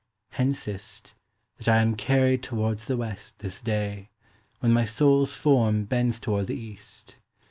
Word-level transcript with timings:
Hence 0.29 0.67
is't, 0.67 1.13
that 1.59 1.67
I 1.67 1.77
am 1.79 1.95
carryed 1.95 2.41
towards 2.41 2.85
the 2.85 2.97
WestThis 2.97 3.63
day, 3.63 4.09
when 4.59 4.73
my 4.73 4.83
Soules 4.83 5.35
forme 5.35 5.83
bends 5.85 6.19
toward 6.19 6.47
the 6.47 6.55
East. 6.57 7.19